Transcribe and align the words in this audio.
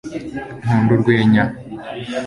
nkunda 0.63 0.89
urwenya 0.95 1.43